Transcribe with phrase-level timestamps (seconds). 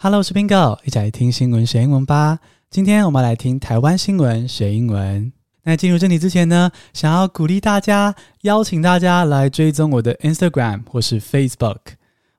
[0.00, 2.38] Hello，我是 Bingo，一起来听新闻学英文吧。
[2.70, 5.32] 今天我们来听台湾新闻学英文。
[5.64, 11.80] 那进入正题之前呢，想要鼓励大家，邀请大家来追踪我的 Instagram 或是 Facebook。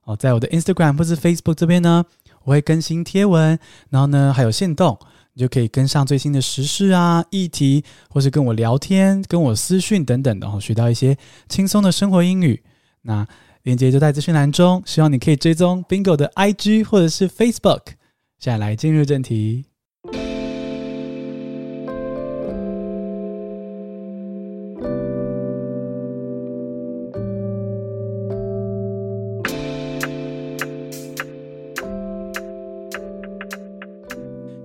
[0.06, 2.06] 哦，在我的 Instagram 或是 Facebook 这边呢，
[2.46, 4.98] 我会更新贴文，然后呢还有限动，
[5.34, 11.18] 你就可以跟上最新的时事啊、议题，或是跟我聊天、跟我私讯等等的，然后学到一些
[11.50, 12.64] 轻松的生活英语。
[13.02, 13.28] 那
[13.64, 17.82] 链接就在资讯栏中，希望你可以追踪 Bingo 的 IG 或者是 Facebook。
[18.38, 19.66] 现在来进入正题。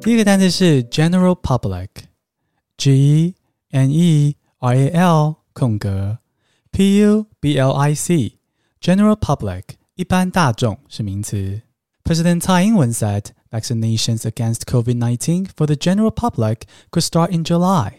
[0.01, 3.35] 第一个单词是 General Public，G
[3.71, 6.19] N E R A L 空格
[6.71, 8.34] P U B L I C。
[8.84, 9.64] General public
[9.96, 11.62] 一般大众是名词。
[12.04, 17.94] President Tsai Ing-wen said vaccinations against COVID-19 for the general public could start in July。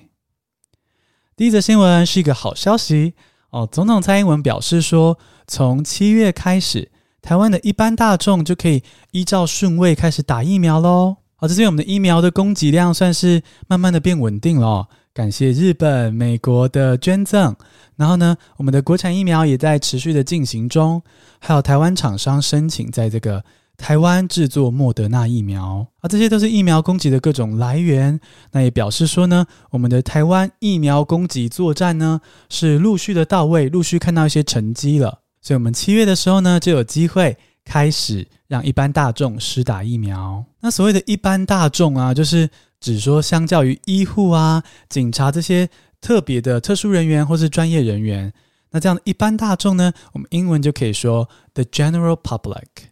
[1.37, 3.15] 第一则新闻是一个好消息
[3.51, 6.91] 哦，总统蔡英文表示说，从七月开始，
[7.23, 11.17] 台湾的一般大众就可以依照顺位开始打疫苗喽。
[11.37, 14.89] 好、哦，这是因为我们的疫苗的供给量算是慢慢的变稳定了、哦。
[15.16, 17.56] 感谢日本、美国的捐赠，
[17.96, 21.02] 然后呢，我们的国产疫苗也在持续的进行中，
[21.40, 23.42] 还有台湾厂商申请在这个
[23.78, 28.20] 台湾制作莫德纳疫苗啊，这些都是疫苗供给的各种来源。
[28.52, 32.20] 那也表示说呢，我们的台湾疫苗供给作战呢
[32.50, 35.20] 是陆续的到位，陆续看到一些成绩了。
[35.42, 40.46] 所以，我们七月的时候呢，就有机会开始让一般大众施打疫苗。
[40.62, 42.50] 那所谓的一般大众啊，就是。
[42.82, 45.68] 只说相较于医护啊、警察这些
[46.00, 48.32] 特别的特殊人员或是专业人员，
[48.70, 52.90] 那这样的一般大众呢，我们英文就可以说 the general public。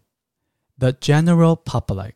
[0.80, 2.13] the general public。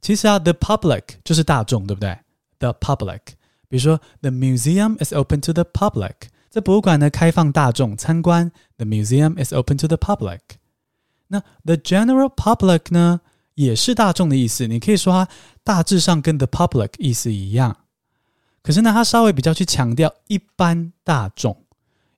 [0.00, 2.18] 其实啊，the public 就是大众，对不对
[2.58, 3.20] ？the public。
[3.68, 6.14] 比如说，the museum is open to the public。
[6.50, 8.50] 这博物馆呢，开放大众参观。
[8.78, 10.40] the museum is open to the public。
[11.34, 13.20] 那 the general public 呢？
[13.56, 15.28] 也是大众的意思，你可以说它
[15.62, 17.76] 大致上跟 the public 意思一样，
[18.64, 21.56] 可是呢，它稍微比较去强调一般大众，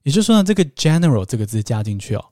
[0.01, 2.25] 也就是说呢，这个 general 这个字加进去哦，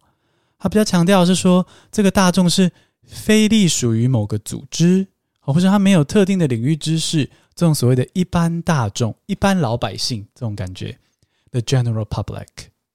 [0.57, 2.71] 它比较强调是说这个大众是
[3.03, 5.05] 非隶属于某个组织，
[5.39, 10.97] 或者它没有特定的领域知识，这种所谓的一般大众、一般老百姓这种感觉
[11.51, 12.47] ，the general public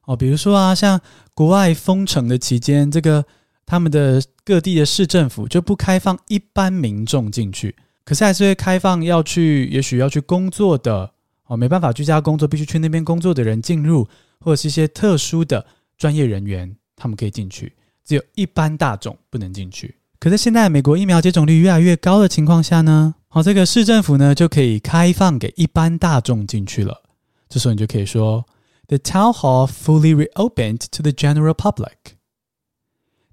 [0.07, 1.01] 哦，比如说啊，像
[1.35, 3.25] 国外封城的期间，这个。
[3.71, 11.09] 他们的各地的市政府就不开放一般民众进去，可是还是会开放要去，也许要去工作的
[11.47, 14.09] 哦，没办法居家工作，必须去那边工作的人进入，
[14.41, 15.65] 或者是一些特殊的
[15.97, 17.73] 专业人员，他们可以进去，
[18.05, 19.95] 只有一般大众不能进去。
[20.19, 27.03] 可是现在美国疫苗接种率越来越高的情况下呢，好，这个市政府呢就可以开放给一般大众进去了。
[27.49, 28.45] 这时候你就可以说
[28.89, 32.19] ，The town hall fully reopened to the general public。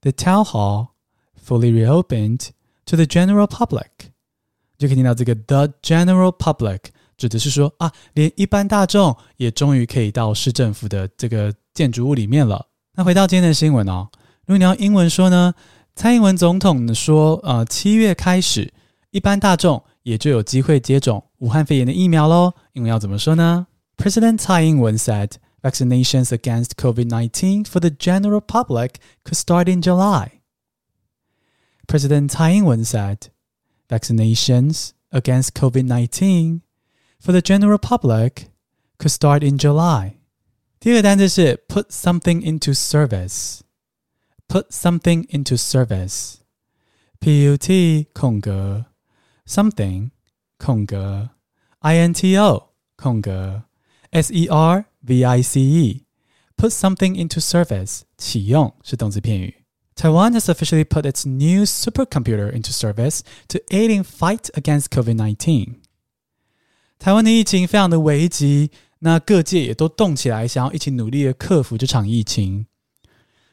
[0.02, 0.90] The town hall
[1.44, 2.50] fully reopened
[2.86, 4.12] to the general public。
[4.78, 6.80] 就可以听到这个 the general public
[7.18, 12.68] 指的是说啊，连一般大众也终于可以到市政府的这个建筑物里面了。
[12.94, 14.08] 那回到今天的新闻哦，
[14.46, 15.56] 如果你要英文说呢，
[15.96, 18.72] 蔡英文总统说，呃，七月开始，
[19.10, 22.54] 一般大众也就有机会接种武汉肺炎的疫苗喽。
[22.74, 23.66] 英文要怎么说呢
[23.98, 25.32] ？President Tsai Ing-wen said。
[25.67, 30.41] Vaccinations against COVID-19 for the general public could start in July.
[31.87, 33.29] President Tsai Ing-wen said,
[33.89, 36.63] "Vaccinations against COVID-19
[37.21, 38.51] for the general public
[38.99, 40.17] could start in July."
[40.81, 43.61] 第二个单词是 put something into service.
[44.49, 46.39] Put something into service.
[47.21, 48.87] P-U-T 空格
[49.47, 50.11] something
[50.59, 51.31] 空格
[51.79, 53.63] I-N-T-O 空格
[54.11, 56.03] S-E-R V-I-C-E,
[56.57, 59.65] put something into service, 启用是动词片语。
[59.95, 65.75] Taiwan has officially put its new supercomputer into service to aid in fight against COVID-19.
[66.99, 68.71] 台湾的疫情非常的危急，
[69.01, 72.67] 那各界也都动起来，想要一起努力的克服这场疫情。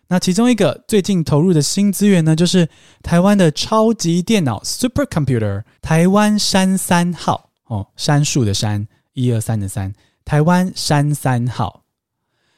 [0.08, 2.70] 那其中一个最近投入的新资源呢，就是
[3.04, 9.94] 台湾的超级电脑 supercomputer 台湾山三号哦，杉树的杉，一二三的三。
[10.25, 11.83] 台湾山三号，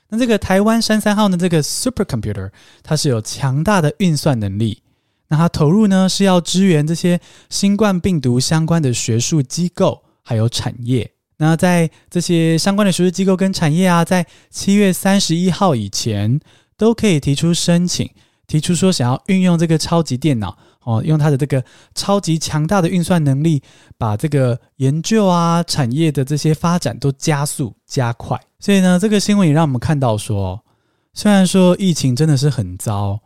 [0.09, 1.37] 那这个台湾山三号呢？
[1.37, 2.51] 这个 supercomputer
[2.83, 4.83] 它是有强大的运算能力。
[5.29, 7.21] 那它投入呢是要支援这些
[7.51, 11.11] 新冠病毒相关的学术机构还有产业。
[11.39, 16.41] 那在这些相关的学术机构跟产业啊，在七月三十一号以前
[16.77, 18.09] 都可以提出申请，
[18.47, 21.63] 提出说想要运用这个超级电脑哦，用它的这个
[21.97, 23.61] 超级强大的运算能力，
[23.99, 28.41] 把这个研究啊、产业的这些发展都加速加快。
[28.61, 30.65] 所以呢，这个新闻也让我们看到说，
[31.13, 33.19] 虽然说疫情真的是很糟，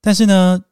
[0.00, 0.62] 但是呢，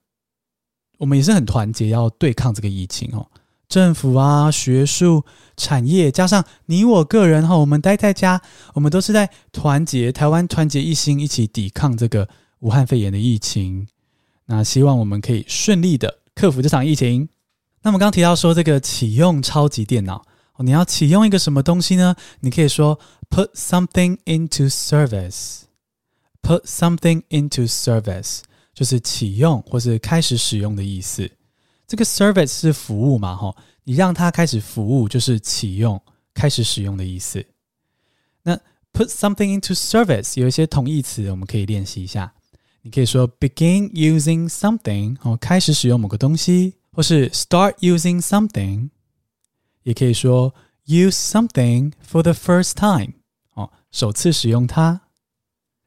[0.99, 3.27] 我们也是很团结，要对抗这个疫情哦。
[3.69, 5.25] 政府啊、学术、
[5.57, 8.41] 产业，加上你我个人哈，我们待在家，
[8.75, 12.29] 我们都是在团结，台湾团结一心，一起抵抗这个
[12.61, 13.89] 武汉肺炎的疫情。
[14.47, 17.29] 那希望我们可以顺利的克服这场疫情。
[17.83, 20.25] 那么刚刚提到说这个启用超级电脑，
[20.59, 22.15] 你要启用一个什么东西呢？
[22.41, 22.99] 你可以说
[23.31, 28.41] put something into service，put something into service
[28.75, 31.31] 就是启用或是开始使用的意思。
[31.87, 33.35] 这个 service 是服务嘛？
[33.35, 33.55] 哈，
[33.85, 36.01] 你让它开始服务，就是启用、
[36.35, 37.45] 开始使用的意思。
[38.43, 38.55] 那
[38.93, 42.33] put something into service 有一些同义词，我们可以练习一下。
[42.82, 48.90] 你可以说 begin using something，哦，开始使用某个东西，或是 start using something，
[49.84, 50.54] 也可以说
[50.86, 53.14] use something for the first time，
[53.54, 55.02] 哦，首次使用它。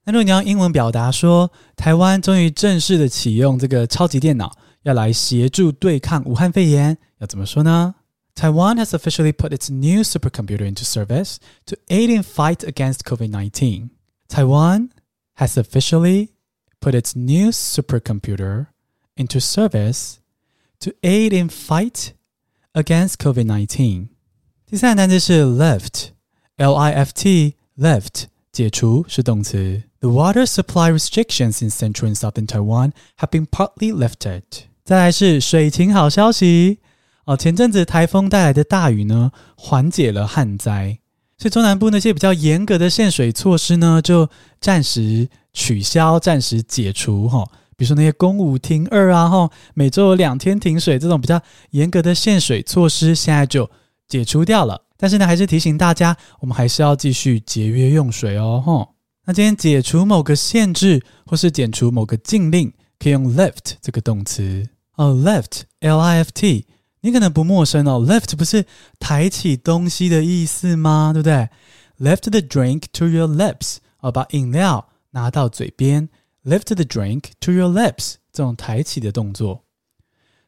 [0.05, 4.57] 那如果你要英文表达说台湾终于正式的启用这个超级电脑。
[4.83, 7.97] 要来协助对抗武汉肺炎，要怎么说呢？
[8.35, 11.37] Taiwan has officially put its new supercomputer into service
[11.67, 13.91] to aid in fight against COVID-19.
[14.29, 14.91] Taiwan
[15.35, 16.29] has officially
[16.83, 18.69] put its new supercomputer
[19.17, 20.19] into service
[20.81, 22.13] to aid in fight
[22.73, 24.09] against COVID-19.
[24.67, 29.83] 第三个单词是 lift，L-I-F-T，lift，解除是动词。
[30.01, 34.43] The water supply restrictions in central and southern Taiwan have been partly lifted.
[34.85, 36.79] 再来是水情好消息
[37.25, 40.99] 哦，前阵子台风带来的大雨呢，缓解了旱灾，
[41.37, 44.31] 所以中南部那些比较严格的限水措施呢，就
[44.61, 47.48] 暂时 取消、暂时解除哈。
[47.76, 51.42] 比如说那些公五停二啊，哈，每周有两天停水这种比较
[51.72, 53.70] 严格的限水措施，现在就
[54.08, 54.82] 解除掉了。
[54.98, 58.90] 但是呢，还是提醒大家，我们还是要继续节约用水哦，哈。
[59.26, 64.70] 那今天解除某个限制或是解除某个禁令，可以用 lift 这个动词。
[64.96, 66.68] 哦、，lift，l i f t，
[67.02, 68.06] 你可能不陌生哦。
[68.06, 68.66] lift 不是
[69.00, 71.12] 抬起东西的意思吗？
[71.14, 71.50] 对不对
[72.00, 76.10] ？Lift the drink to your lips，哦，把饮料拿到嘴边。
[76.44, 79.64] Lift the drink to your lips，这种抬起的动作。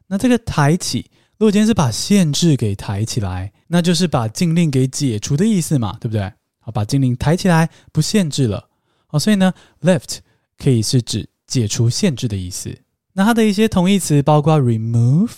[0.08, 6.30] 那这个抬起，如果今天是把限制给抬起来，那就是把禁令给解除的意思嘛，对不对？
[6.58, 8.68] 好，把禁令抬起来，不限制了。
[9.08, 10.18] 哦，所以呢，lift
[10.58, 12.78] 可以是指解除限制的意思。
[13.14, 15.32] 那它的一些同义词包括 remove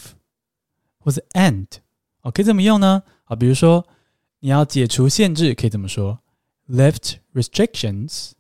[0.98, 1.66] 或者 end，
[2.22, 3.04] 哦，可以怎么用呢？
[3.26, 3.86] 啊，比如说
[4.40, 6.18] 你要解除限制，可以怎么说
[6.68, 8.32] ？lift restrictions，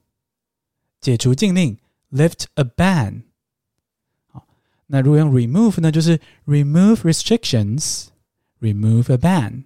[1.00, 1.76] 解除禁令
[2.12, 3.22] ；lift a ban。
[4.28, 4.46] 好，
[4.86, 9.64] 那如果用 remove 呢，就是 remove restrictions，remove a ban。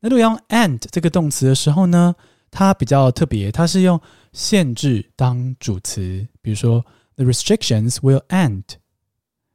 [0.00, 2.14] 那如果用 end 这个动词的时候呢，
[2.50, 4.00] 它比较特别，它是用
[4.32, 6.84] 限制当主词，比如说。
[7.20, 8.62] The restrictions will end，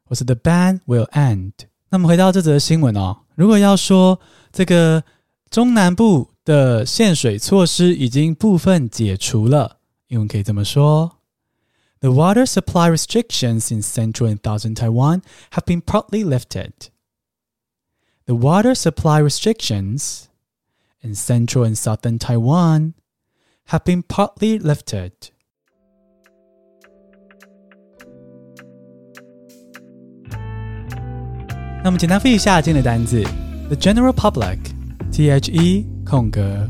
[0.03, 1.53] 或是 The ban will end。
[1.91, 4.19] 那么回到这则新闻哦，如果要说
[4.51, 5.01] 这个
[5.49, 9.77] 中南部的限水措施已经部分解除了，
[10.12, 11.19] 英文可以这么说：
[12.00, 15.22] The water supply restrictions in central and southern Taiwan
[15.52, 16.90] have been partly lifted.
[18.26, 20.29] The water supply restrictions
[21.00, 22.94] in central and southern Taiwan
[23.69, 25.12] have been partly lifted.
[31.82, 33.22] 那么简单复习一下今天的单字：
[33.69, 36.69] the general public，t h e 空格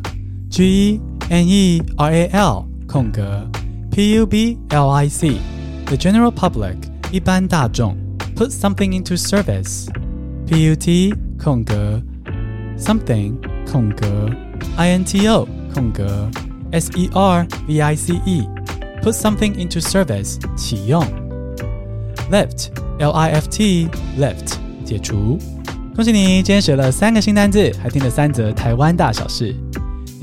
[0.51, 3.47] g e n e r a l 空格
[3.91, 6.77] p u b l i c，the general public
[7.11, 7.95] 一般大众；
[8.37, 12.01] put something into service，p u t 空格
[12.79, 13.35] something
[13.71, 14.31] 空格
[14.77, 16.31] i n t o 空格
[16.73, 21.03] s e r v i c e，put something into service 启用；
[22.31, 22.69] lift
[22.99, 24.59] l i f t lift。
[24.89, 25.39] 解除，
[25.95, 26.43] 恭喜你！
[26.43, 29.55] 今天学了三个新单字，还听了三则台湾大小事。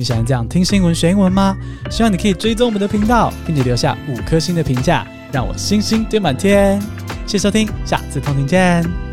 [0.01, 1.55] 你喜欢这样听新闻学英文吗？
[1.91, 6.81] 希望你可以追踪我们的频道，并且留下五颗星的评价，让我星星堆满天。
[7.27, 9.10] 谢谢收听，下次通勤见。